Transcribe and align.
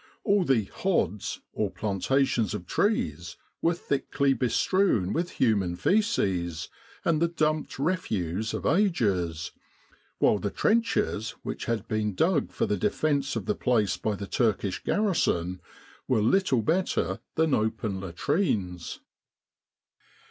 All 0.23 0.43
the 0.43 0.63
"hods," 0.65 1.41
or 1.53 1.69
planta 1.71 2.25
tions 2.25 2.55
of 2.55 2.65
trees, 2.65 3.37
were 3.61 3.75
thickly 3.75 4.33
bestrewn 4.33 5.13
with 5.13 5.29
human 5.33 5.75
fseces 5.77 6.69
and 7.05 7.21
the 7.21 7.27
dumped 7.27 7.77
refuse 7.77 8.55
of 8.55 8.65
ages; 8.65 9.51
while 10.17 10.39
the 10.39 10.49
trenches 10.49 11.35
which 11.43 11.65
had 11.65 11.87
been 11.87 12.15
dug 12.15 12.51
for 12.51 12.65
the 12.65 12.77
defence 12.77 13.35
of 13.35 13.45
the 13.45 13.53
place 13.53 13.95
by 13.95 14.15
the 14.15 14.25
Turkish 14.25 14.83
garrison 14.83 15.61
were 16.07 16.23
little 16.23 16.63
better 16.63 17.19
than 17.35 17.53
open 17.53 17.99
latrines. 18.01 19.01